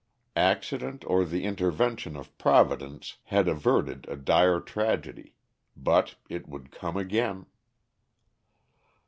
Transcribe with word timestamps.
Accident 0.41 1.05
or 1.05 1.23
the 1.25 1.43
intervention 1.43 2.17
of 2.17 2.35
Providence 2.39 3.17
had 3.25 3.47
averted 3.47 4.07
a 4.09 4.15
dire 4.15 4.59
tragedy; 4.59 5.35
but 5.77 6.15
it 6.27 6.47
would 6.49 6.71
come 6.71 6.97
again. 6.97 7.45